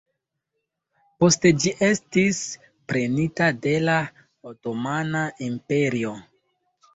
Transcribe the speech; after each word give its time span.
Poste 1.23 1.51
ĝi 1.65 1.73
estis 1.87 2.39
prenita 2.93 3.51
de 3.67 3.75
la 3.85 3.99
Otomana 4.53 5.23
Imperio. 5.51 6.17